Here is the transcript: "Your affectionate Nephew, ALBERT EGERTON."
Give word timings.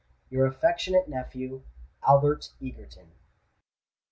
"Your 0.31 0.47
affectionate 0.47 1.07
Nephew, 1.07 1.61
ALBERT 2.07 2.49
EGERTON." 2.59 3.11